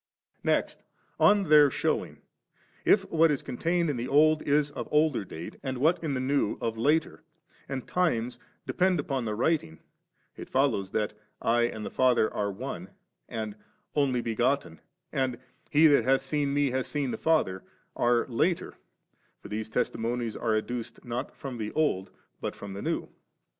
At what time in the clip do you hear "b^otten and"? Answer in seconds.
14.23-15.37